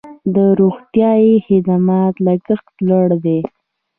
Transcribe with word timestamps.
د 0.33 0.35
روغتیايي 0.59 1.35
خدماتو 1.47 2.23
لګښت 2.27 2.73
لوړ 2.89 3.07
دی 3.25 3.39